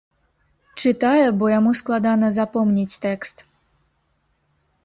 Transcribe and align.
Чытае, 0.83 1.27
бо 1.43 1.51
яму 1.59 1.71
складана 1.81 2.27
запомніць 2.39 2.99
тэкст. 3.05 3.45